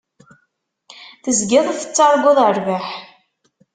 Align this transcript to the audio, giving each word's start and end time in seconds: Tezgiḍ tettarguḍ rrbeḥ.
Tezgiḍ 1.23 1.65
tettarguḍ 1.79 2.37
rrbeḥ. 2.49 2.87